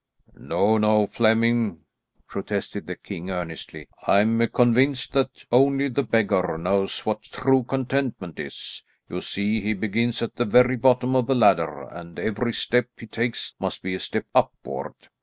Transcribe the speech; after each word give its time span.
"No, 0.33 0.79
no, 0.79 1.05
Flemming," 1.05 1.81
protested 2.27 2.87
the 2.87 2.95
king 2.95 3.29
earnestly. 3.29 3.87
"I'm 4.07 4.47
convinced 4.47 5.13
that 5.13 5.45
only 5.51 5.89
the 5.89 6.01
beggar 6.01 6.57
knows 6.57 7.05
what 7.05 7.21
true 7.21 7.61
contentment 7.61 8.39
is. 8.39 8.81
You 9.09 9.21
see 9.21 9.61
he 9.61 9.73
begins 9.73 10.23
at 10.23 10.37
the 10.37 10.45
very 10.45 10.75
bottom 10.75 11.15
of 11.15 11.27
the 11.27 11.35
ladder 11.35 11.83
and 11.83 12.17
every 12.17 12.53
step 12.53 12.87
he 12.97 13.05
takes 13.05 13.53
must 13.59 13.83
be 13.83 13.93
a 13.93 13.99
step 13.99 14.25
upward. 14.33 14.95